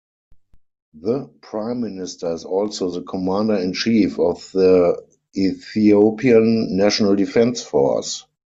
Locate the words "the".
0.99-1.29, 2.89-3.03, 4.51-5.05